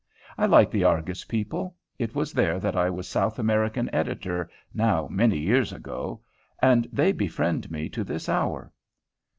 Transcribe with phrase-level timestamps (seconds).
[0.35, 5.07] I like the Argus people, it was there that I was South American Editor, now
[5.11, 6.21] many years ago,
[6.59, 8.71] and they befriend me to this hour.